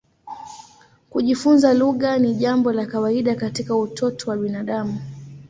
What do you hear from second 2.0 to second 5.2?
ni jambo la kawaida katika utoto wa binadamu.